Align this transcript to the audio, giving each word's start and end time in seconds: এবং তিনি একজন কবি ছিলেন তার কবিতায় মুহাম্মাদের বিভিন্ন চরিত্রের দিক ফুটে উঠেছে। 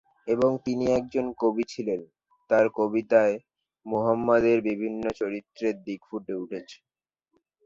এবং 0.27 0.51
তিনি 0.65 0.85
একজন 0.91 1.25
কবি 1.41 1.63
ছিলেন 1.69 2.01
তার 2.49 2.65
কবিতায় 2.77 3.35
মুহাম্মাদের 3.85 4.57
বিভিন্ন 4.69 5.03
চরিত্রের 5.19 5.75
দিক 5.85 5.99
ফুটে 6.09 6.33
উঠেছে। 6.35 6.77